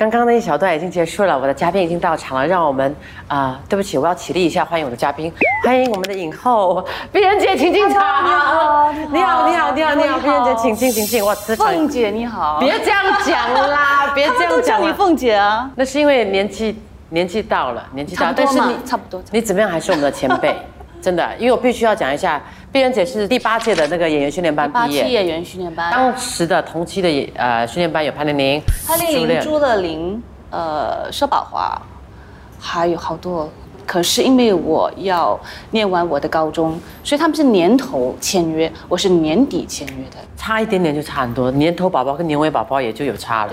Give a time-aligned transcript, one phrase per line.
[0.00, 2.96] 刚刚那一小段已经结束了，我的嘉宾已经到场了，让我们
[3.28, 5.30] 啊、对不起，我要起立一下，欢迎我的嘉宾，
[5.62, 6.82] 欢迎我们的影后
[7.12, 8.00] 碧人姐，请进场。
[9.12, 11.22] 你好你好，你好，你好，碧人姐，请进，请进。
[11.22, 14.80] 哇，磁场，凤姐你好，别这样讲啦，别这样讲。
[14.80, 16.80] 叫你凤姐啊，那是因为年纪
[17.10, 20.56] 年纪到了，年纪到但是你差不多你怎么样还是我们的前辈，
[21.02, 22.40] 真的，因为我必须要讲一下，
[22.72, 31.76] 碧人姐是第八届的那个演员训练班八毕业，期演员训练班，当时的同期的演呃训练班有潘玲玲、潘玲玲、朱乐玲、呃佘宝华，
[32.60, 33.50] 还有好多。
[33.90, 35.36] 可是因为我要
[35.72, 40.16] 念完我的高中，所以他们是年头签约，我是年底签约的。
[40.36, 43.52] 差一点点就差很多，年头宝宝跟年尾宝宝也就有差了，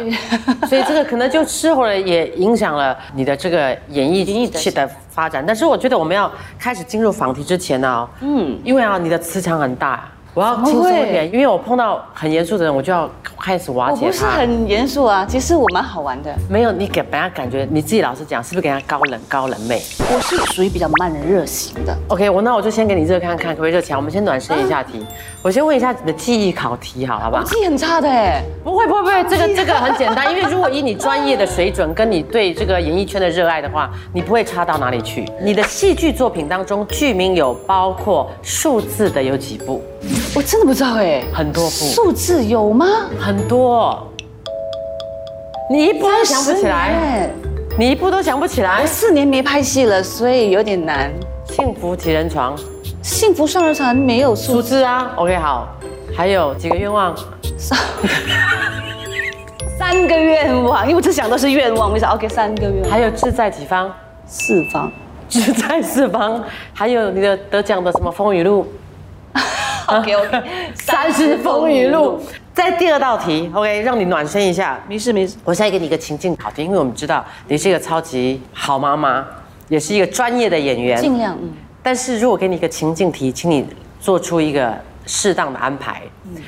[0.68, 5.43] 所以这个可能就之后了也影响了你的这个演艺演艺的发展。
[5.43, 13.10] 但是我觉得我们要开始进入访题之前呢、嗯，因为啊你的磁场很大，我要轻松一点，因为我碰到很严肃的人，我就要
[13.41, 14.12] 开始瓦我不。
[14.12, 16.32] 是很严肃啊，其实我蛮好玩的。
[16.48, 19.82] 没有，你给人家感觉你自己老实讲，是不是给人家高冷高冷妹
[20.13, 21.98] 我是属于比较慢热型的。
[22.10, 23.98] ？OK，我那我就先给你热看看，可不可以热起来？
[23.98, 25.04] 我们先暖身一下题。
[25.41, 27.48] 我先问一下你的记忆考题，好好不好我？
[27.48, 35.26] 记忆很差的哎，不会不会不会，这个这个很简单， 因为如果以你专业的水准跟你对这个演艺圈的热爱的话，你不会差到哪里去。
[35.41, 39.82] 你的戏剧作品当中，剧名有包括数字的有几部？
[40.36, 42.86] 我真的不知道哎，很多部，数字有吗？
[43.20, 44.08] 很多。
[45.70, 47.30] 你一部都想不起来，哎，
[47.77, 48.88] 你一部都想不起来我。
[48.88, 51.12] 四年没拍戏了，所以有点难。
[51.49, 52.55] 幸福几人床，
[53.02, 55.68] 幸福双人床没有数数字啊，OK 好。
[56.16, 57.16] 还有几个愿望？
[57.58, 57.77] 三
[59.77, 63.92] 三个愿望，因为我只想到是愿望，没想 OK 三个愿望，还有志在几方？
[64.25, 64.92] 四方。
[65.28, 66.42] 志在四方。
[66.74, 68.66] 还有你的得奖的什么风雨录？
[69.88, 70.44] OK OK，
[70.75, 72.22] 三十风雨录。
[72.53, 74.80] 在第二道题，OK，让你暖身一下。
[74.88, 75.38] 没事没事。
[75.44, 79.25] 我现在给你一个情境考题，因为我们知道你是一个超级好妈妈，
[79.70, 81.00] 也是一个专业的演员。
[81.00, 81.52] 尽量嗯，
[81.84, 83.66] 但是如果给你一个情境题，请你
[84.00, 84.75] 做出一个
[85.06, 86.02] 适当的安排。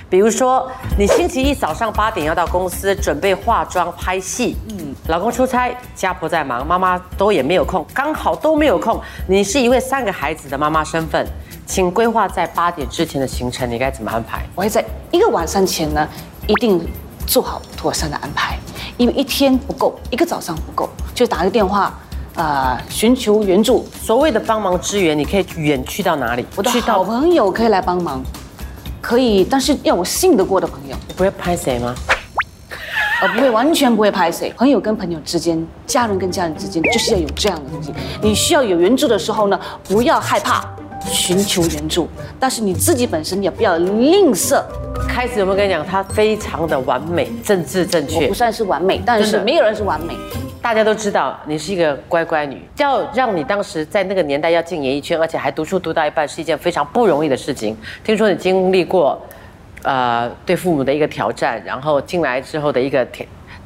[0.10, 9.00] 比如说，你星期一早上八点要到公司准备化妆拍戏，嗯，老公出差，家婆在忙，妈妈都也没有空，刚好都没有空。
[9.28, 11.26] 你是一位三个孩子的妈妈身份，
[11.70, 14.44] 请规划在八点之前的行程，你该怎么安排？
[14.56, 16.10] 我会在一个晚上前呢，
[16.48, 16.84] 一定
[17.28, 18.58] 做好妥善的安排，
[18.98, 21.94] 因为一天不够，一个早上不够，就打个电话，
[22.34, 23.88] 呃，寻求援助。
[24.02, 26.44] 所谓的帮忙支援，你可以远去到哪里？
[26.56, 28.20] 我的好去到朋友可以来帮忙，
[29.00, 30.98] 可以，但是要我信得过的朋友。
[31.16, 31.94] 不会拍谁吗？
[33.22, 34.52] 呃不会完全不会拍谁。
[34.54, 37.94] 朋友跟朋友之间，家人跟家人之间，就是要有这样的东西。
[38.24, 40.66] 你需要有援助的时候呢，不要害怕
[41.06, 42.08] 寻求援助，
[42.40, 44.62] 但是你自己本身也不要吝啬。
[45.08, 50.16] 开始有没有跟你讲，他非常的完美，政治正确我不，算是完美，但是没有人是完美。
[50.62, 52.62] 大家都知道你是一个乖乖女。
[52.78, 57.76] 要让你当时在那个年代要进演艺圈，而且还读书读到一半，是一件非常不容易的事情。
[58.04, 59.20] 听说你经历过，
[59.84, 63.06] 呃，对父母的一个挑战，然后进来之后的一个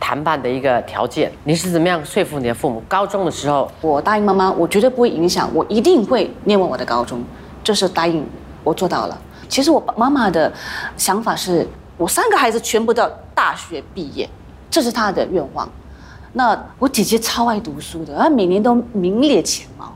[0.04, 2.84] 谈谈判的一个条件，你是怎么样说服你的父母？
[2.90, 7.24] 高中的时候，我答应妈妈，我绝对不会影响，我一定会念完我的高中，
[7.64, 8.24] 这是答应，
[8.66, 9.18] 我做到了。
[9.48, 10.52] 其实我妈妈的
[10.98, 11.66] 想法是，
[11.98, 14.30] 我三个孩子全部都要大学毕业，
[14.70, 15.68] 这是她的愿望。
[16.34, 19.96] 那我姐姐超爱读书的，她每年都名列前茅。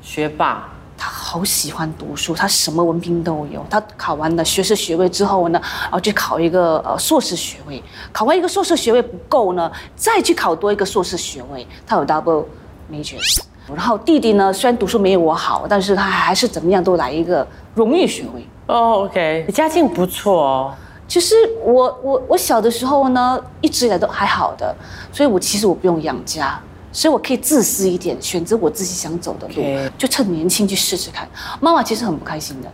[0.00, 0.66] 学霸，
[0.98, 3.64] 她好喜欢读书，他什么文凭都有。
[3.68, 11.66] 他考完了学士学位之后呢，然后去考一个呃硕士学位，考完一个硕士学位不够呢，再去考多一个硕士学位。
[11.86, 12.44] 他有 double
[12.90, 13.40] majors。
[13.68, 18.46] 然后弟弟呢，虽然读书没有我好，但是他还是怎么样都来一个荣誉学位。
[18.66, 20.74] 哦，OK，你家境不错哦。
[21.08, 24.74] 其实我我我小的时候呢，一直以来都还好的，
[25.12, 26.60] 所以我其实我不用养家，
[26.96, 31.28] 所以我可以自私一点，选择我自己想走的路就趁年轻去试试看。
[31.60, 32.72] 妈妈其实很不开心的，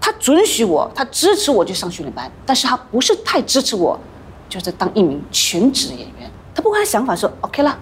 [0.00, 3.98] 她准许我，她支持我去上训练班，但是她不是太支持我，
[4.48, 6.30] 就是当一名全职演员。
[6.54, 7.76] 她不过她想法说 OK 啦，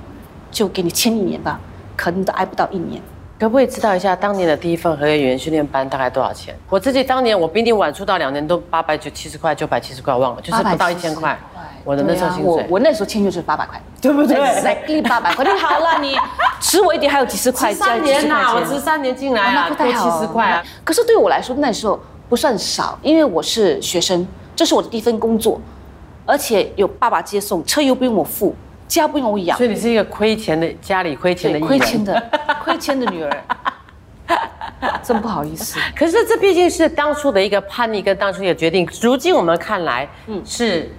[0.51, 1.61] 就给你签一年吧，
[1.95, 3.03] 可能都挨不到一年。
[3.45, 6.57] 可不可以知道一下当年的第一份合约演员训练班大概多少钱？
[6.71, 11.39] 我自己当年我比你晚出道两年，都八百九七十块、九百七十块，忘了，就是不到一千块。
[11.85, 16.17] 我的那时候薪水啊我那时候签约就是八百块，对不对？Exactly 八百块，你好了，你
[16.59, 20.65] 迟我一点还有几十块，三年呐、我加几十块钱十三年进来了啊，多那不七十块啊。
[20.83, 22.01] 可是对我来说，那时候
[22.31, 24.27] 不算少，因为我是学生，
[24.57, 25.61] 这是我的第一份工作，
[26.25, 28.55] 而且有爸爸接送，车又不用我付，
[28.87, 32.05] 家不用我养所，以你是一个亏钱的家里亏钱的亏钱。
[32.05, 32.31] 的
[32.63, 33.45] 亏钱的女儿，
[35.03, 35.79] 真不好意思。
[35.95, 40.91] 可是这毕竟是当初的一个叛逆跟当初的决定，如今我们看来，嗯，是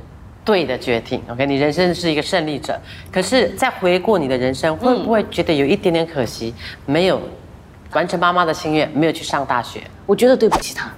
[0.44, 1.22] 对的决定。
[1.30, 2.80] OK，你人生是一个胜利者，
[3.12, 6.54] 可是再回顾你的人生，会不会觉得有一点点可惜，
[6.86, 7.20] 没有
[7.94, 9.82] 完成妈妈的心愿，没有去上大学？
[10.06, 10.92] 我觉得对不起她。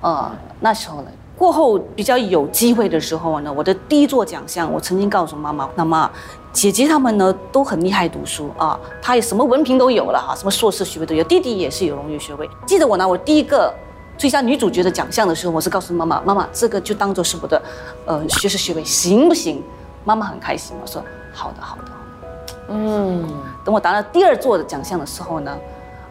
[0.00, 1.10] 呃，那时候呢，
[1.40, 6.10] 过后比较有机会的时候呢，我的第一座奖项，我曾经告诉妈妈，那么
[6.52, 12.46] 姐姐他们呢都很厉害读书啊，她也什么文凭都有了哈，什么硕士学位都有，弟弟也是有荣誉学位。
[12.66, 13.72] 记得我拿我第一个
[14.18, 17.62] 最佳女主角的奖项的时候，我是告诉妈妈，妈妈这个就当做是我的
[18.04, 19.62] 呃学士学位，行不行？
[20.04, 21.02] 妈妈很开心，我说
[21.32, 21.82] 好的好的。
[22.68, 23.26] 嗯，
[23.64, 25.56] 等我拿到第二座的奖项的时候呢。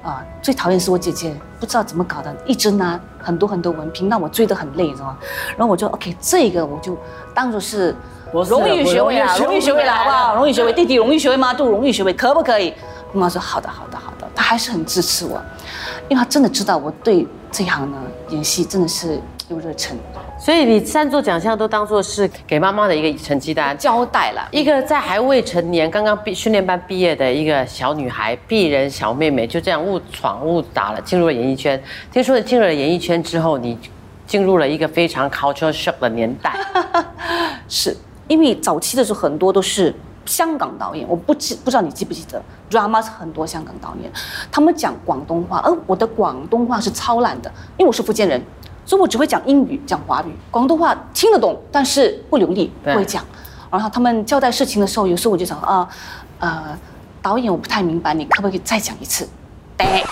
[0.02, 5.18] 啊，最讨厌是我姐姐，不知道怎么搞的，一直拿很多很多文凭，让我追得很累，知道吗？
[5.58, 6.98] 然后我就 OK，这个我就
[7.34, 7.96] 当做是
[8.32, 10.36] 荣誉学位啊，荣誉学位了，好不好？
[10.36, 11.54] 荣誉学位，弟弟荣誉学位吗？
[11.54, 12.74] 都荣誉学位，可不可以？
[13.12, 15.42] 妈妈说好的，好的，好的，她还是很支持我，
[16.08, 17.98] 因为她真的知道我对这一行呢，
[18.30, 19.20] 演戏真的是
[19.50, 19.98] 有热忱。
[20.40, 24.48] 所以你三座奖项都当做是给妈妈的一个成绩单交代了。
[24.52, 31.80] 一个在还未成年、刚刚毕训练班毕业的一个小女孩，鄙人小妹妹，就这样误闯误打了，进入了演艺圈。
[32.10, 33.78] 听说你进入了演艺圈之后，你
[34.26, 36.58] 进入了一个非常 culture shock 的年代。
[37.68, 37.96] 是
[38.30, 39.94] 因为早期的时候很多都是
[40.26, 42.42] 香港导演，我不记不知道你记不记得
[42.72, 44.10] ，drama 是很多香港导演，
[44.50, 48.42] 他们讲广东话，而我的广东话是超烂的，因为我是福建人。
[48.90, 53.24] 所以我只会讲英语，讲华语，广东话听得懂，但是不流利，不会讲。
[53.70, 55.88] 然后他们交代事情的时候，有时候我就想啊，
[56.40, 56.76] 呃，
[57.22, 59.30] 导演我不太明白，你可不可以再讲一次？
[59.78, 60.04] 对，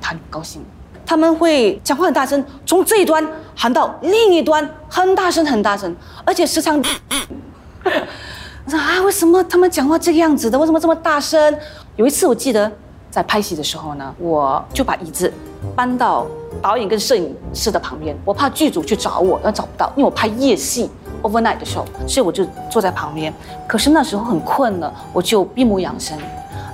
[0.00, 0.64] 他很高兴。
[1.04, 3.22] 他们会讲话很大声，从这一端
[3.54, 6.80] 喊到另一端，很大声很大声，而且时常。
[8.64, 10.58] 我说啊，为什么他们讲话这个样子的？
[10.58, 11.58] 为什么这么大声？
[11.96, 12.72] 有一次我记得
[13.10, 15.32] 在拍戏的时候呢，我就把椅子
[15.74, 16.26] 搬到。
[16.60, 20.90] 导演跟摄影师的旁边，我怕剧组去找我，要找不到，因为我拍夜戏
[21.22, 23.32] overnight 的时候，所以我就坐在旁边。
[23.66, 26.18] 可是那时候很困了，我就闭目养神。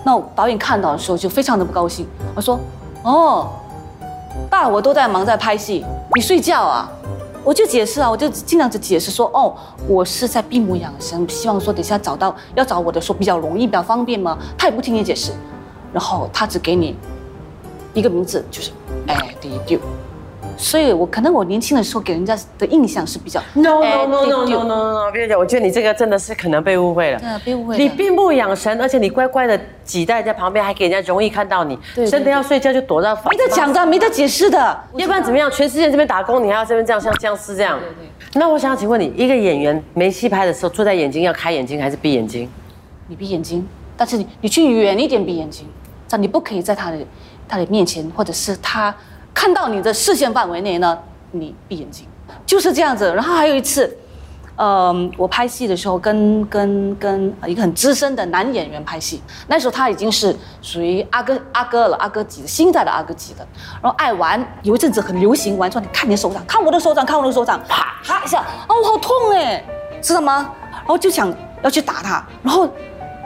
[0.02, 2.04] 那导演看到的时候就非常的不高兴，
[2.34, 2.58] 我说
[3.04, 3.48] ：“哦，
[4.50, 5.84] 大伙都在忙在拍戏，
[6.16, 6.90] 你睡觉啊？”
[7.44, 9.54] 我就解释啊，我就尽量的解释说：“哦，
[9.86, 15.30] 我是在闭目养神，希望说等下找到要找我的时候比较容易，比较方便嘛。”他也不听你解释，
[15.96, 16.94] 然后他只给你
[17.94, 18.70] 一个名字，就是。
[19.06, 19.78] 哎，第一丢，
[20.58, 27.78] 所以我可能我年轻的时候给人家的印象是比较 no no no no no no no，跟你讲，我觉得你这个真的是可能被误会了，对，被误会。
[27.78, 31.78] 你闭目养神，而且你乖乖的挤在人家旁边，还给人家容易看到你，
[32.10, 33.14] 真的要睡觉就躲到。
[33.30, 35.50] 没得讲的，没得解释的，要不然怎么样？
[35.50, 37.78] 全世界这边打工，你还要这边这样像僵尸这样。
[38.34, 42.50] 那我想请问你，一个演员没戏拍的时候，坐在眼睛要开眼睛还是闭眼睛？
[43.08, 43.66] 你闭眼睛，
[43.96, 45.66] 但是你你去远一点闭眼睛，
[46.06, 46.98] 在你不可以在他的。
[47.48, 48.92] 他的面前，或者是他
[49.32, 50.98] 看到你的视线范围内呢，
[51.30, 52.04] 你闭眼睛，
[52.44, 53.14] 就是这样子。
[53.14, 53.96] 然后还有一次，
[54.56, 63.46] 嗯，我拍戏的时候跟跟跟一个很资深的男演员拍戏，那时候他已经是属于阿哥阿哥了，阿哥级的，新一代的阿哥级的。
[63.80, 69.64] 然后爱玩，有一阵子很流行玩，说你看你的手掌，看我的手掌，看我的手掌，啪啪一下，哦，我好痛哎，
[70.02, 70.50] 知道吗？
[70.72, 71.32] 然后就想
[71.62, 72.68] 要去打他，然后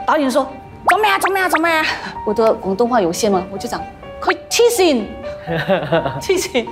[0.05, 0.47] 导演说
[0.89, 1.83] 怎么呀，怎么呀，怎么呀？
[2.25, 3.43] 我的广东话有限吗？
[3.51, 3.81] 我就讲。
[4.19, 5.09] 可以气醒，
[6.21, 6.67] 气醒！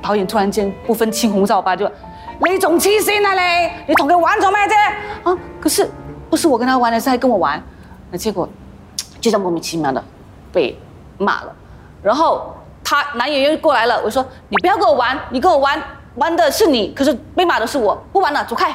[0.00, 1.86] 导演突然间不分青红皂白就，
[2.38, 3.70] 你仲黐线啊你！
[3.88, 5.30] 你同佢玩做咩啫？
[5.30, 5.38] 啊！
[5.60, 5.86] 可是
[6.30, 7.62] 不是我跟他玩，是他跟我玩，
[8.10, 8.48] 那结果
[9.20, 10.02] 就这样莫名其妙的
[10.50, 10.74] 被
[11.18, 11.54] 骂了。
[12.02, 15.78] 然后他男演员过来了，我说你不要跟我玩，你跟我玩
[16.14, 18.74] 玩的是你，可是被骂的是我，不玩了，走开。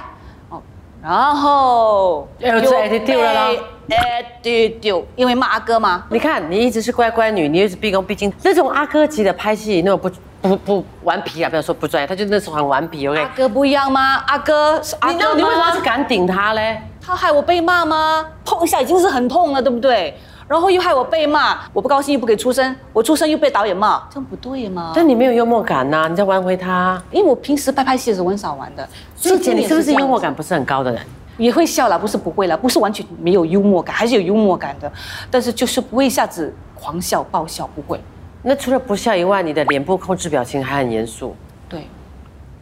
[0.50, 0.62] 哦，
[1.02, 2.52] 然后又
[2.88, 3.50] 被丢了。
[3.92, 6.06] 哎，丢丢，因为骂阿哥吗？
[6.10, 8.32] 你看，你一直是乖乖女，你一直毕恭毕敬。
[8.42, 10.10] 那种阿哥级的拍戏，那种不
[10.42, 13.06] 不不顽皮啊，不要说不专业，他就那时候很顽皮。
[13.08, 14.24] OK，阿哥不一样吗？
[14.28, 16.82] 阿哥是阿哥，你为什么是敢顶他嘞？
[17.02, 18.26] 他害我被骂吗？
[18.46, 20.18] 碰一下已经是很痛了，对不对？
[20.48, 24.92] 然后又害我被骂，我不高兴又不给出声，我出声又被导演骂，这样不对吗？
[24.96, 27.02] 但你没有幽默感呐，你在挽回他。
[27.12, 28.88] 因为我平时拍拍戏的时候很少玩的。
[29.16, 31.02] 所以姐你是不是幽默感不是很高的人？
[31.38, 34.92] 也会笑了，不是不会了，不是完全没有幽默感，还是有幽默感的，
[35.30, 38.00] 但是就是不会一下子狂笑爆笑，不会。
[38.44, 41.36] 那除了不笑以外，你的脸部控制表情还很严肃。
[41.70, 41.88] 对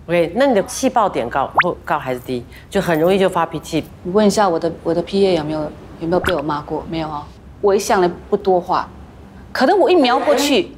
[0.07, 2.43] ，OK，那你的气爆点高不高还是低？
[2.69, 3.83] 就很容易就发脾气。
[4.03, 5.61] 你问一下我的我的 PA 有没有
[5.99, 6.85] 有没有被我骂过？
[6.89, 7.25] 没有啊，
[7.61, 8.89] 我一向来不多话，
[9.51, 10.71] 可能我一瞄过去，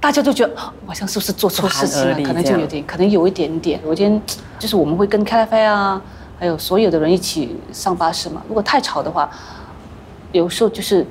[0.00, 2.14] 大家都觉得好像是不是做错事情了？
[2.22, 3.80] 可能就有点，可能有一点点。
[3.84, 4.20] 有一天
[4.58, 6.00] 就是我们会跟开飞啊。
[6.38, 8.42] 还有所有的人一起上巴士嘛？
[8.48, 9.28] 如果太吵的话，
[10.32, 11.06] 有时候就是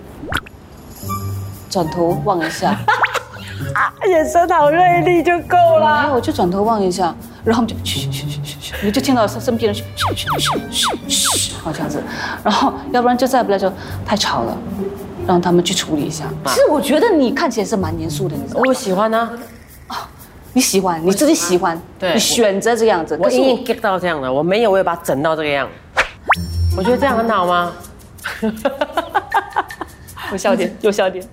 [1.70, 2.78] 转头望一下，
[4.08, 5.86] 眼神好锐利就够了。
[5.86, 8.76] 然后我就转头望一下，然后就去去去去去去。
[8.86, 9.84] 你就听到身身边人嘘
[10.16, 10.28] 嘘
[10.70, 12.02] 嘘嘘嘘，好这样子，
[12.44, 13.72] 然后要不然就再不来就
[14.06, 14.58] 太吵了，
[15.28, 16.26] 让他们去处理一下。
[16.46, 18.64] 其实我觉得你看起来是蛮严肃的，你知道吗？
[18.68, 19.30] 我喜欢啊，
[20.58, 23.16] 你喜欢，你自己喜欢，对你选择这样子。
[23.20, 25.70] 我我硬硬 get 到这样的，我没有，我也把它整到这个样。
[26.76, 27.72] 我觉得这样很好吗？
[30.32, 31.24] 有笑点，有笑点。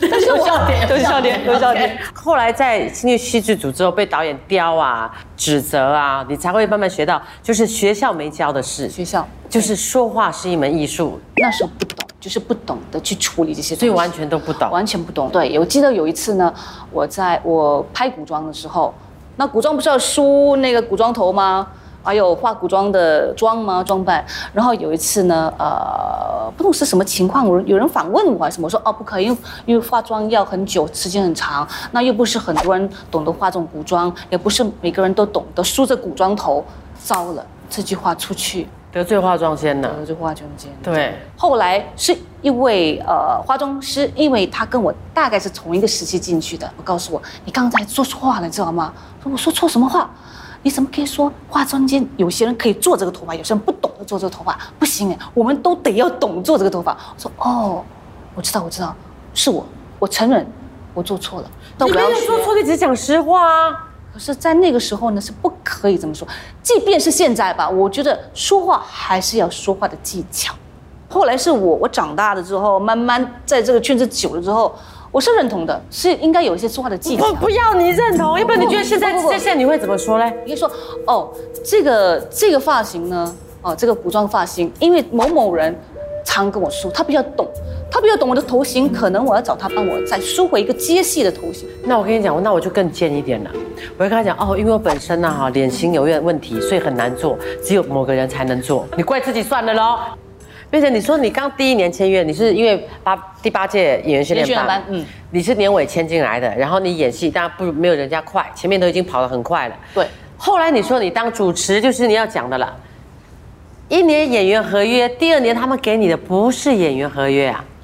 [0.00, 1.98] 但是有笑点，有笑点 有笑点。
[2.14, 14.70] 后来在进入戏剧组之后，被导演刁啊、指责啊，你才会慢慢学到，就是学校没教的事，学校就是说话是一门艺术，那时候不懂，就是不懂得去处理这些东西，所以完全都不懂。
[14.70, 15.28] 完全不懂。
[15.30, 16.52] 对，我记得有一次呢，
[16.90, 18.92] 我在我拍古装的时候，
[19.36, 21.66] 那古装不是要梳那个古装头吗？
[22.02, 23.84] 还有化古装的妆吗？
[23.84, 24.24] 装扮。
[24.54, 36.64] 然后有一次呢，呃，不懂是什么情况，有有人访问我还是什么，我说哦不可以，因为因为化妆要很久，时间很长，那又不是很多人懂得化这种古装，也不是每个人都懂得梳着古装头。
[37.00, 39.88] 糟了，这句话出去，得罪化妆间呢？
[39.98, 40.70] 得罪化妆间。
[40.82, 48.92] 对，后来是一位呃化妆师，因为他跟我大概是同一个时期进去的，我告诉我，你刚才说错话了，你知道吗？
[49.22, 50.10] 说我说错什么话？
[50.62, 54.58] 你怎么可以说化妆间有些人可以做这个头发，有些人不懂得做这个头发？
[54.78, 56.92] 不行哎，我们都得要懂做这个头发。
[57.14, 57.84] 我说哦，
[58.34, 58.94] 我知道，我知道，
[59.34, 59.64] 是我，
[59.98, 60.44] 我承认
[60.94, 63.87] 我做错了，我要学有说错，你只是讲实话啊。
[64.18, 66.26] 可是，在那个时候呢，是不可以这么说。
[66.60, 70.52] 即便是现在吧，我觉得说话还是要说话的技巧。
[71.08, 74.74] 后来是我，我长大了之后，慢慢在这个圈子久了之后，
[75.12, 77.32] 我是认同的，是应该有一些说话的技巧我。
[77.34, 80.36] 不要你认同，要不然你觉得现在现在你会怎么说嘞？
[80.44, 80.68] 你会说
[81.06, 81.32] 哦，
[81.64, 83.32] 这个这个发型呢，
[83.62, 85.72] 哦，这个古装发型，因为某某人
[86.24, 87.46] 常跟我说，他比较懂，
[87.90, 91.68] 他比较懂我的头型，可能我要找他帮我再梳回一个接戏的头型。
[91.84, 93.50] 那我跟你讲，那我就更贱一点了。
[93.96, 98.86] 我会跟他讲哦，因为我本身呢哈脸型有点问题，所以很难做，只有某个人才能做。
[98.96, 99.98] 你怪自己算了喽。
[100.70, 109.74] 并且你说你刚第一年签约，你是因为八第八届演员训练班，嗯你是年尾签进来的，然后你演戏当然不没有人家快，前面都已经跑得很快了。
[109.94, 112.76] 对，后来你说你当主持就是你要讲的了，
[113.88, 117.77] 一年演员合约，第二年他们给你的不是演员合约啊是，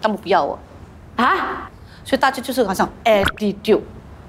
[0.00, 0.58] 他们不要我。
[1.16, 1.68] 啊！
[2.04, 3.80] 所以大家就是好像 attitude，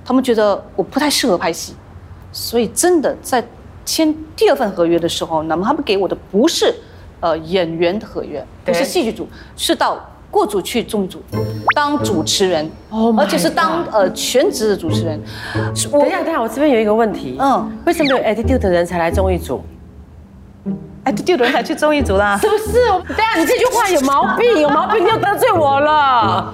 [0.04, 1.74] 他们觉得我不太适合拍戏，
[2.32, 3.42] 所以真的在
[3.86, 6.74] 签第二份合约的时候，那么他们给我的不是
[7.20, 11.22] 呃演员的合约，不是戏剧组，是到过组去综艺组
[11.76, 15.22] 当主持人 Oh 而且是当呃全职的主持人。
[15.92, 19.64] 我等一下，等一下，我这边有一个问题，嗯嗯，为什么有 attitude 的人才来综艺组？
[21.06, 22.38] Attitude 的人才去综艺组啦。
[22.38, 22.92] 是不是？
[22.92, 26.54] 我等下你这句话有毛病，有毛病就得罪我了。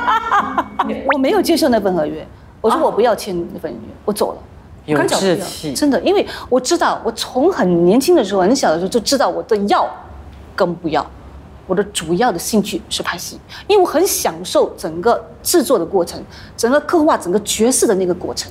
[1.12, 2.26] 我没有接受那份合约，
[2.60, 4.38] 我说我不要签那份合约，我走了。
[4.86, 9.88] 有志气真的，因为我知道，我从很年轻的时候，很小的时候就知道我的要
[10.56, 11.06] 跟不要。
[11.66, 13.38] 我的主要的兴趣是拍戏，
[13.68, 16.20] 因为我很享受整个制作的过程，
[16.56, 18.50] 整个刻画整个角色的那个过程。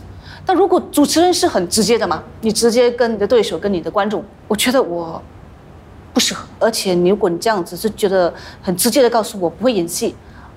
[0.49, 5.21] 但如果主持人是很直接的嘛，你直接跟你的对手、跟你的观众，我觉得我
[6.11, 6.43] 不适合。
[6.57, 10.15] 而且你如果你这样子是觉得很直接的告诉我不会演戏，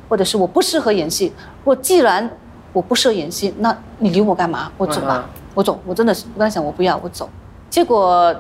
[0.09, 1.31] 或者是我不适合演戏，
[1.63, 2.27] 我既然
[2.73, 4.73] 我不适合演戏，那你留我干嘛？
[4.79, 5.79] 我走吧，嗯我走。
[5.85, 7.29] 我真的是我刚才想我不要，我走。
[7.69, 8.35] 结果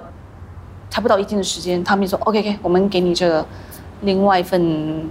[0.88, 3.44] 才不到一定的时间，他们就说 OK OK，我们给你这个
[4.00, 5.06] 另外一份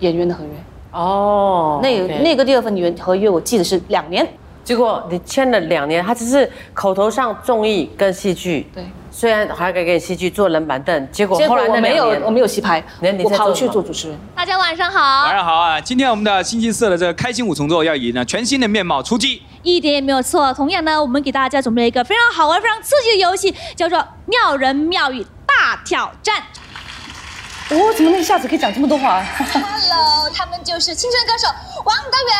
[0.00, 0.50] 演员的合约。
[0.92, 4.28] 哦，那那个第二份演员合约我记得是两年。
[4.64, 12.82] 结果你签了两年，他只是口头上综艺跟戏剧，对，虽然还可以给你戏剧做冷板凳，结果后来我没有那两年我没有戏拍
[13.24, 14.18] 我跑去做主持人。
[14.36, 15.80] 大家晚上好晚，上好啊！
[15.80, 19.42] 今天我们的星期四的这个开心五重奏要以呢全新的面貌出击。
[19.62, 20.52] 一点也没有错。
[20.54, 26.36] 同样呢，我们给大家准备了一个非常好玩、非常刺激的游戏，叫做“妙人妙语大挑战
[27.70, 31.48] 哦，怎么一下子可以讲这么多话？Hello，他们就是青春歌手
[31.84, 32.36] 王德远，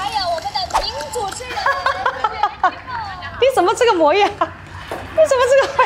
[0.00, 1.52] 还有我们的名主持人
[3.40, 4.28] 你怎么这个模样？
[4.30, 5.84] 你怎么这个会？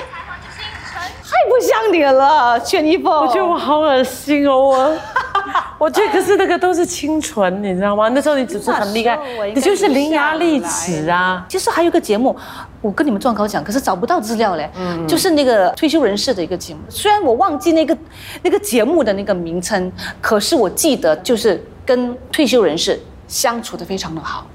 [1.25, 3.13] 太不像你了，全一峰。
[3.13, 4.97] 我觉得我好恶心哦，我。
[5.77, 8.09] 我觉得可是那个都是清纯，你知道吗？
[8.11, 9.19] 那时候你只是很厉害
[9.55, 11.45] 你就是伶牙俐齿啊。
[11.49, 12.35] 其实还有一个节目，
[12.81, 14.71] 我跟你们撞稿讲，可是找不到资料嘞。
[14.77, 17.97] 嗯就是那个退休人士的一个节目，虽然我忘记那个
[18.43, 19.93] 那个节目的那个名称，
[20.23, 24.47] 可是我记得就是跟退休人士相处的非常的好。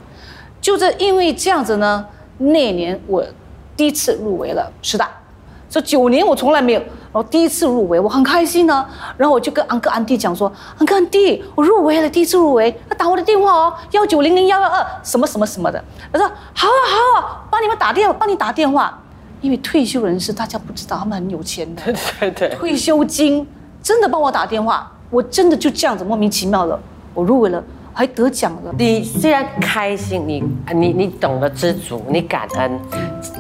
[0.62, 2.06] 就这因为这样子呢，
[2.38, 3.24] 那年我
[3.78, 5.10] 第一次入围了师大，
[5.70, 8.86] 这九年我从来没有，然后第一次入围，我很开心呢。
[9.18, 15.84] 然后我就跟安哥安弟讲说，安哥安弟，我入围了，第一次入围，他打我的电话哦，幺九零零幺幺二什么什么什么的。
[16.12, 19.00] 他说好啊好啊，帮你们打电话，帮你打电话。
[19.42, 21.82] 因为退休人士大家不知道，他们很有钱的，
[22.20, 23.48] 对对，退休金
[23.82, 26.78] 真的帮我打电话，我真的就这样子莫名其妙的，
[27.14, 27.64] 我入围了，
[28.00, 28.74] 还得奖了。
[28.78, 30.42] 你虽然开心，你
[30.74, 32.80] 你你懂得知足，你感恩，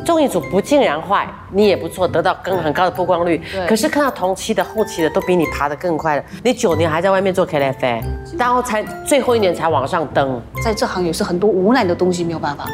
[0.05, 3.41] 综艺组不尽然坏，你也不错，得到更很高的曝光率。
[3.53, 8.03] 对可是看到同期的、后期的都比你爬得更快了，你九年还在外面做 KFA，
[8.37, 10.41] 然后才最后一年才往上登。
[10.61, 12.65] 在这行也是很多无奈的东西，没有办法。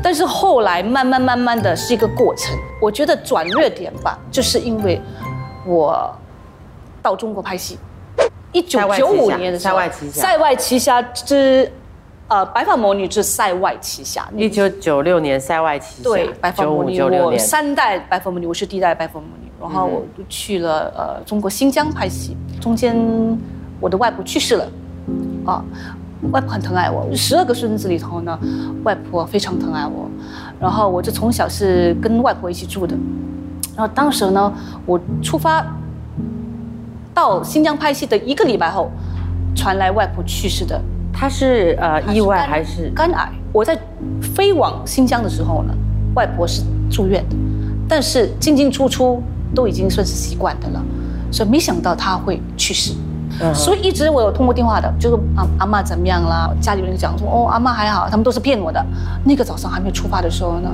[0.00, 2.56] 但是后来慢慢慢慢的是一个过程。
[2.80, 5.00] 我觉得转捩点吧，就是因为
[5.66, 6.08] 我
[7.02, 7.80] 到中国拍戏，
[8.52, 11.72] 一九九五年的时候，塞外奇侠塞外奇侠之
[12.28, 14.28] 呃白发魔女之塞外奇侠。
[14.36, 22.96] 一九九六年塞外奇侠，对，白发魔女，我三代白发魔女，我是第一代白发魔女，然后我就去了呃中国新疆拍戏，中间
[23.80, 24.68] 我的外婆去世了，
[25.46, 25.64] 啊，
[26.30, 28.38] 外婆很疼爱我，十二个孙子里头呢，
[28.84, 30.08] 外婆非常疼爱我，
[30.60, 32.94] 然后我就从小是跟外婆一起住的，
[33.76, 34.52] 然后当时呢，
[34.86, 35.66] 我出发
[37.14, 38.90] 到新疆拍戏的一个礼拜后，
[39.54, 40.80] 传来外婆去世的
[41.12, 42.90] 他是呃意外还是？
[42.94, 43.28] 肝癌？
[43.52, 43.78] 我在
[44.34, 45.74] 飞往新疆的时候呢，
[46.14, 47.36] 外婆是住院的，
[47.88, 49.22] 但是进进出出
[49.54, 50.82] 都已经算是习惯的了，
[51.30, 52.92] 所以没想到她会去世。
[53.40, 56.50] 嗯所以一直我有通过电话的，就是阿阿妈怎么样啦？
[56.60, 58.84] 家里人讲说哦，阿妈还好，他们都是骗我的。
[59.24, 60.70] 那个早上还没出发的时候呢，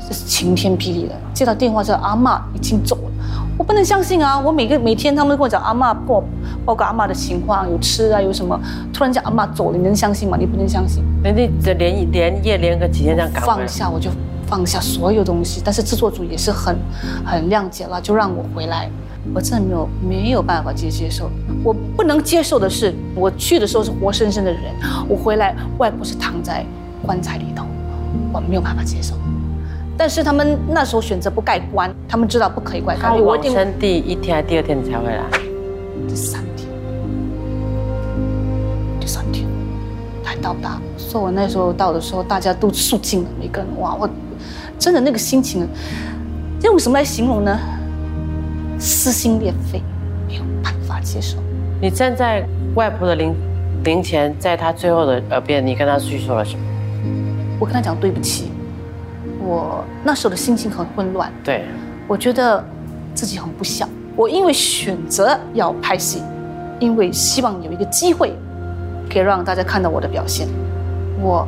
[0.00, 3.13] 这是晴天霹雳的，接到电话之后，阿妈已经走了，
[3.56, 4.38] 我不能相信啊！
[4.38, 6.22] 我每个每天他们跟我讲阿妈跟我
[6.64, 8.58] 报告阿妈的情况，有吃啊，有什么，
[8.92, 10.36] 突然间阿妈走了，你能相信吗？
[10.38, 11.04] 你不能相信。
[11.22, 14.10] 那你这连连夜连个几天这样放下我就
[14.46, 16.76] 放下所有东西，但是制作组也是很
[17.24, 18.90] 很谅解了，就让我回来。
[19.32, 21.30] 我真的没有没有办法接接受，
[21.62, 24.60] 我不能接受的是，我去的时候是活生生的人，
[25.08, 26.62] 我回来外婆是躺在
[27.02, 27.64] 棺材里头，
[28.34, 29.14] 我没有办法接受。
[29.96, 35.22] 但是他们那时候选择不盖棺，他们知道不可以盖他棺，我往生第一天还是第二天你才回来？
[36.08, 36.68] 第三天，
[39.00, 39.46] 第三天
[40.24, 40.80] 才到达。
[40.96, 44.08] 所以我那时候到的时候，大家都肃静了，每个人哇，我
[44.78, 45.66] 真的那个心情，
[46.62, 47.56] 用什么来形容呢？
[48.80, 49.80] 撕心裂肺，
[50.26, 51.38] 没有办法接受。
[51.80, 53.32] 你站在外婆的灵
[53.84, 56.62] 灵前，在她最后的耳边，你跟她叙述了什么？
[57.60, 58.50] 我跟她讲对不起，
[59.44, 61.66] 我那时候的心情很混乱，对，
[62.08, 62.64] 我觉得
[63.14, 63.86] 自己很不孝。
[64.16, 66.22] 我因为选择要拍戏，
[66.80, 68.34] 因为希望有一个机会，
[69.12, 70.48] 可以让大家看到我的表现，
[71.20, 71.46] 我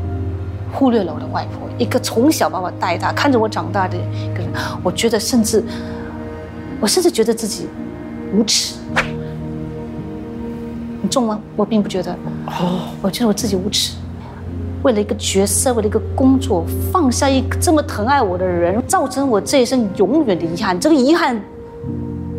[0.73, 4.51] 忽略了我的外婆，一个从小把我带大、看着我长大的一个人。
[4.83, 5.65] 我觉得甚至，
[6.81, 7.67] 我甚至觉得自己
[8.35, 8.75] 无耻。
[11.01, 11.41] 你重吗？
[11.57, 12.13] 我并不觉得。
[12.47, 13.95] 哦，我觉得我自己无耻。
[14.87, 20.79] 为了一个角色，为了一个工作，放下一个这么疼爱我的人，造成我这一生永远的遗憾。
[20.79, 21.43] 这个遗憾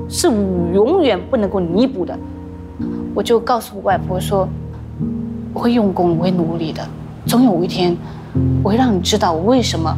[0.07, 0.29] 是
[0.73, 2.17] 永远不能够弥补的。
[3.13, 4.47] 我就告诉外婆说，
[5.53, 6.81] 我会用功，我会努力的，
[7.25, 7.93] 总有一天，
[8.63, 9.93] 我会让你知道我为什么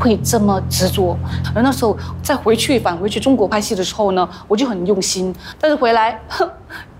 [0.00, 1.16] 会这么执着。
[1.54, 6.50] 而那时候再回去返回去中国拍戏的时候呢，我就很用心，但是回来哼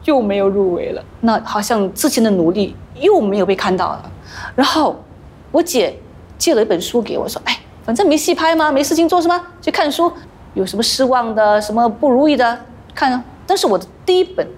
[0.04, 1.02] 又没有入围了。
[1.20, 4.10] 那好像之前的努力又没有被看到了。
[4.54, 5.02] 然后
[5.50, 5.98] 我姐
[6.38, 8.70] 借了一本书给我，说：“哎，反正没戏拍吗？
[8.72, 9.40] 没事情做是吗？
[9.60, 10.12] 去看书，
[10.54, 12.58] 有什么失望的、什么不如意的，
[12.94, 14.48] 看啊。”但是我的第一本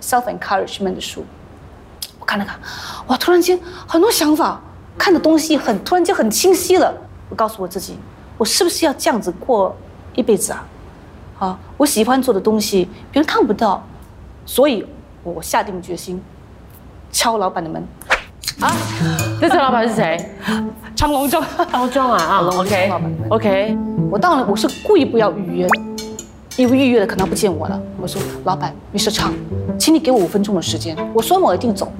[0.00, 1.24] self encouragement 的书，
[2.18, 2.58] 我看了看，
[3.06, 4.60] 哇，突然间很多想法，
[4.98, 6.92] 看的东西很突然间很清晰了。
[7.28, 7.96] 我告诉我自己，
[8.36, 9.74] 我是不是要这样子过
[10.14, 10.66] 一辈子啊？
[11.38, 13.84] 啊，我喜欢做的东西别人看不到，
[14.44, 14.86] 所以
[15.22, 16.22] 我下定决心
[17.10, 17.86] 敲老板的门。
[18.60, 18.72] 啊，
[19.40, 20.30] 这次老板是谁？
[20.94, 23.78] 长隆中，包装啊啊，OK 老板 OK，
[24.10, 25.80] 我当然我是故意不要预约的，
[26.56, 27.80] 因为预约了可能不见我了。
[28.00, 29.10] 我说老板，Mr.
[29.10, 29.32] 昌，
[29.78, 31.90] 请你给我五分钟的时间，我说完我一定走。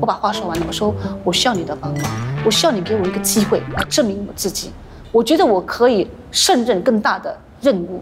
[0.00, 2.10] 我把话说完了，我说我需要你的帮忙，
[2.44, 4.70] 我需要你给我一个机会来证明我自己。
[5.10, 8.00] 我觉得我可以胜任更大的任务，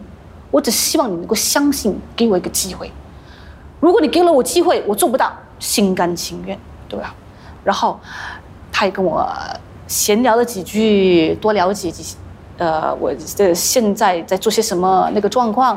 [0.51, 2.90] 我只希望你能够相信，给我一个机会。
[3.81, 7.14] 如果你给了我机会，我做不到，心甘情愿，对吧？
[7.66, 7.98] 然后
[8.70, 9.29] 他也跟我
[9.88, 12.16] 闲聊了几句，多聊几几，
[12.59, 15.76] 呃，我这现在在做些什么那个状况。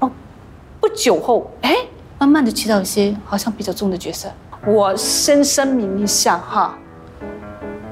[0.00, 0.10] 哦，
[0.80, 1.76] 不久后，哎，
[2.18, 4.28] 慢慢的接到一些好像比较重的角色。
[4.66, 6.76] 我先声明一下哈，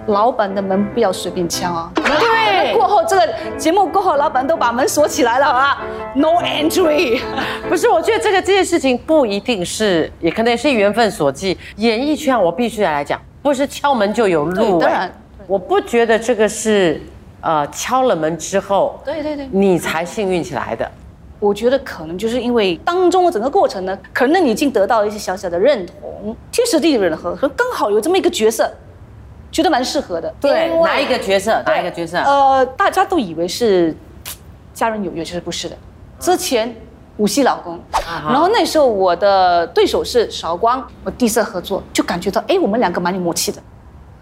[0.06, 1.90] 老板的门不要随便敲啊。
[1.94, 5.82] 对，那过后这个节目过后，老板都把门锁起来了啊
[6.14, 7.20] ，No entry。
[7.68, 11.56] 不是，我觉得这个这件事情不一定是，也可能也是缘分所寄。
[11.76, 15.12] 演艺圈啊我必须来讲，不是敲门就有路、对当然哎
[15.46, 17.00] 我不觉得这个是
[17.40, 20.90] 呃敲了门之后，对对对，你才幸运起来的。
[21.40, 28.70] 我觉得可能就是因为当中的整个过程呢，可能你已经得到了一些小小的认同，天时地利人和，和刚好有这么一个角色，
[29.54, 30.34] 觉得蛮适合的。
[30.40, 31.62] 对，哪一个角色？
[31.64, 32.18] 哪一个角色？
[32.18, 33.96] 呃，大家都以为是嘖
[34.74, 35.76] 家人有约，其实不是的。
[36.18, 36.74] 之前
[37.18, 37.78] 舞戏老公，
[38.28, 43.62] 然后那时候我的对手是韶光，我第一次合作就感觉到，哎，我们两个蛮有默契的，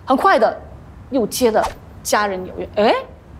[0.04, 0.54] 很快的
[1.08, 1.66] 又接了
[2.02, 2.94] 家人有约，哎，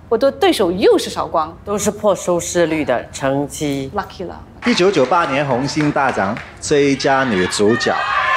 [0.09, 3.93] 我的对手又是韶光都是破收视率的成绩。
[3.95, 4.41] ，lucky 了。
[4.65, 7.95] 一九九八年红星大奖最佳女主角，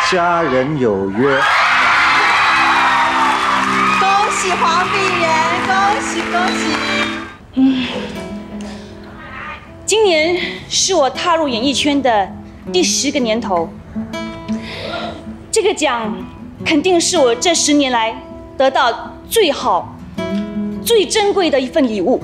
[0.11, 1.37] 《家人有约》。
[10.88, 12.30] 是我踏入演艺圈的
[12.71, 13.67] 第十个年头，
[15.52, 16.15] 这个奖
[16.63, 18.15] 肯定是我这十年来
[18.56, 19.95] 得到最好、
[20.86, 22.21] 最珍贵的一份礼物。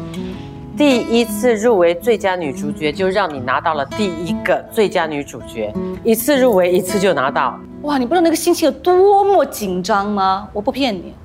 [0.77, 7.59] 第一次入围最佳女主角，就让你拿到了第一个最佳女主角，一次入围一次就拿到。
[7.81, 10.47] 哇，你不知道那个心情有多么紧张吗？
[10.53, 11.15] 我不骗你，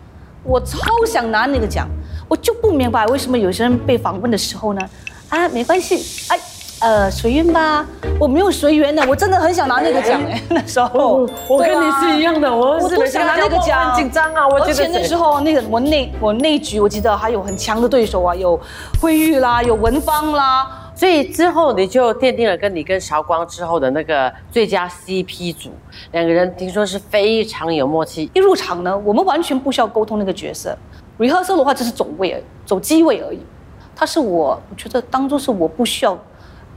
[0.42, 1.87] 我超想拿那个奖，
[2.29, 4.81] 我就不明白为什么有些人被访问的时候呢，
[5.29, 6.38] 啊，没关系，哎，
[6.80, 7.86] 呃，随缘吧，
[8.20, 14.46] 我没有随缘的，我真的很想拿那个奖哎， 那时候我跟你是一样的，我我多想拿那个奖，很紧张啊！
[14.46, 18.60] 我觉得而且那时候那个我内我内局，我记得还有很强的对手啊，有
[19.00, 25.70] 惠玉啦，有文芳啦，所以之后你就奠定了跟你跟韶光之后的那个最佳 CP 组，
[26.12, 28.30] 两个人听说是非常有默契。
[28.34, 30.76] 一入场呢，我们完全不需要沟通那个角色
[31.18, 33.40] ，rehearsal 的话就是走位而已，走机位而已。
[33.98, 36.16] 他是我，我觉得当中是我不需要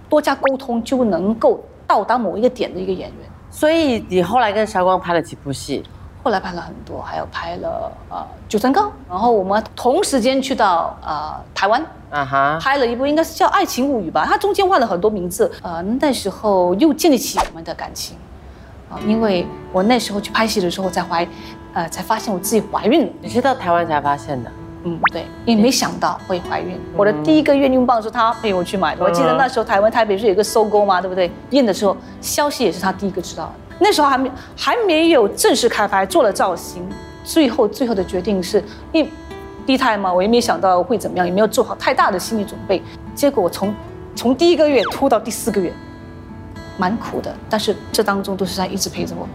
[0.09, 3.29] 多加沟通就能够到达某一个点的一个演员。
[3.51, 5.83] 所以你后来跟韶光拍了几部戏？
[6.21, 8.17] 后来拍了很多，还有拍了呃
[8.49, 18.17] 《九层高》，然后我们同时间去到呃台湾，啊哈，拍了一部应该是叫《爱情物语》吧，它中间换了很多名字，呃，那时候又建立起我们的感情，
[18.89, 21.25] 啊、因为我那时候去拍戏的时候才怀，
[21.73, 24.51] 呃，才发现我自己怀孕了，你是到台湾才发现的。
[24.83, 26.79] 嗯，对，因为没想到会怀孕。
[26.95, 31.29] 我的第一个验孕棒是他陪我去买的，我记得那时候台湾台北是有一个收购嘛，对不对？
[31.49, 36.87] 验的时候消息也是他第一个知道的，那时候还没还没有正式开拍，做了造型，
[37.25, 38.63] 最后最后的决定是
[38.93, 39.11] 因为
[39.65, 42.81] 第一胎嘛，我也没想到会怎么样，也没有做好太大的心理准备，
[43.13, 43.73] 结果我从
[44.15, 45.73] 从第一个月拖到第四个月，
[46.77, 49.27] 蛮苦的，但是这当中都是他一直陪着我，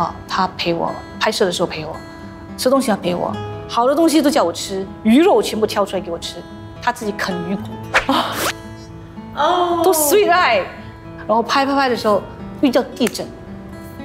[0.00, 1.96] 啊，他陪我拍摄的时候陪我，
[2.58, 3.32] 吃东西要陪我，
[3.72, 6.36] 好的东西都叫我吃，鱼肉全部挑出来给我吃，
[6.82, 8.34] 他自己啃鱼骨，啊，
[9.34, 10.58] 哦，都 sweet 爱，
[11.26, 12.20] 然后拍拍拍的时候
[12.60, 13.26] 遇到地震，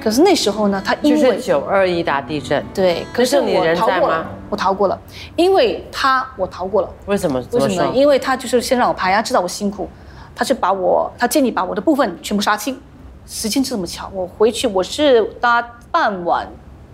[0.00, 4.98] 可是那时候呢，他因就为是九二一大地震，对，可是我人在吗逃过了，我逃过了，
[5.36, 6.88] 因为他我逃过了。
[7.04, 7.38] 为什么？
[7.52, 7.92] 为什么呢？
[7.94, 9.86] 因为他就是先让我拍，他知道我辛苦，
[10.34, 12.80] 他是把我，他建议把我的部分全部杀青。
[13.26, 15.60] 时间就这么巧，我回去我是搭
[15.92, 16.48] 傍晚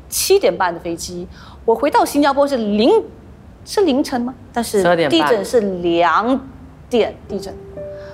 [0.08, 1.28] 七点半的飞机，
[1.64, 2.90] 我回到新加坡是凌
[3.64, 4.34] 是凌晨吗？
[4.52, 5.20] 但是12点半。
[5.20, 6.40] 地震是两
[6.90, 7.54] 点地震，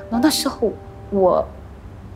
[0.08, 0.70] 然后那时候
[1.10, 1.44] 我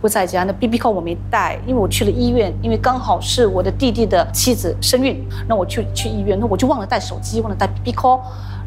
[0.01, 8.20] 不在家，那 B B call 我没带，因为我去了医院，因为刚好是我的弟弟的妻子生孕，那我去去医院，那我就忘了带手机，忘了带 B B call，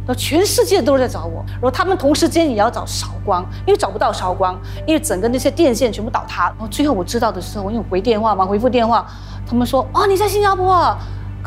[0.05, 9.07] 然后全世界都在找我，然后他们同时间也要找韶光，因为找不到韶光，因为整个那些电线全部倒塌，然后最后我知道的时候，因为回电话嘛，回复电话，
[9.47, 10.97] 他们说哦你在新加坡啊，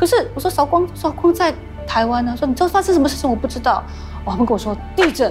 [0.01, 1.53] 可是我说韶光韶光在
[1.85, 3.83] 台湾呢，说你知道发生什么事情我不知道，
[4.25, 5.29] 哦他们跟我说地震，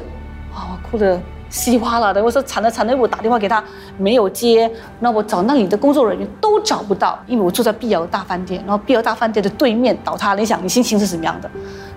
[0.55, 3.61] 啊我哭的稀里哗啦的，我说惨了惨了，我打电话给他
[3.99, 11.51] 没有接，那我找那里的工作人员都找不到，因为我住在碧瑶大饭店，然后碧瑶大饭店的对面倒塌了，你想你心情是什么样的？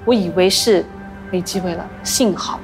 [0.03, 0.83] 我以为是
[1.29, 2.59] 没机会了，幸好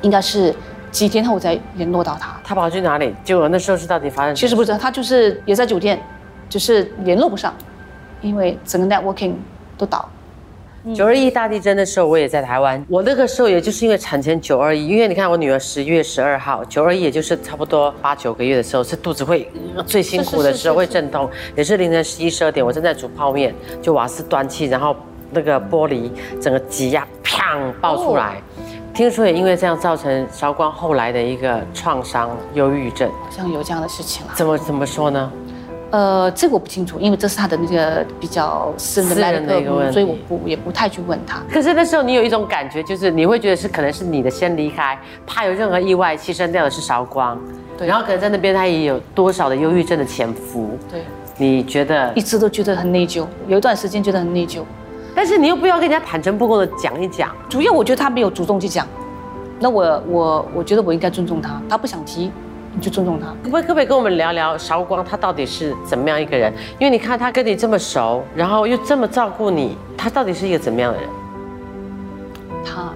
[0.00, 0.54] 应该是
[0.90, 2.34] 几天后我才联络到他。
[2.42, 3.14] 他跑去哪里？
[3.22, 4.34] 结果那时候是到底发生？
[4.34, 6.00] 其实不知道，他就是也在酒店，
[6.48, 7.52] 只是联络不上，
[8.22, 9.34] 因为整个 networking
[9.76, 10.08] 都倒。
[10.94, 12.82] 九二一大地震的时候，我也在台湾。
[12.88, 24.96] 我那个时候也就是因为产前九二一，因为你看我女儿十一月十二号，九二一也就是差不多八九个月的时候，是肚子会、呃最辛苦的时候，是是是是会阵痛，也是凌晨十一十二点，我正在煮泡面，就瓦斯断气，然后
[25.32, 28.40] 那个玻璃整个挤压，砰爆出来。
[28.94, 34.32] 听说也因为这样造成韶光后来的一个创伤忧郁症，好像有这样的事情啊。
[34.34, 35.30] 怎么怎么说呢？
[35.90, 39.92] 呃，这个我不清楚，因为这是他的那个比较私人的私人的一个问题。
[39.92, 41.42] 所以我不也不太去问他。
[41.52, 47.36] 可是那时候你有一种感觉，就是你会觉得是可能是你的先离开，怕有任何意外牺牲掉的是韶光，
[47.76, 47.88] 对。
[47.88, 51.02] 然后可能在那边他也有多少的忧郁症的潜伏，对，
[51.36, 52.12] 你觉得？
[52.14, 52.22] 一？
[52.22, 54.62] 直都觉得很内疚，有一段时间觉得很内疚。
[55.12, 58.86] 但是你又不要跟人家坦诚不公的讲一讲，主要我觉得他没有主动去讲，
[59.58, 62.30] 那我我我觉得我应该尊重他，他不想提，
[62.74, 63.26] 你就尊重他。
[63.42, 66.52] 可不可以可不可以跟我们聊聊韶光他到底是怎么样一个人？
[66.78, 71.08] 因为你看他跟你这么熟，然后又这么照顾你，他到底是一个怎么样的人？
[72.64, 72.92] 他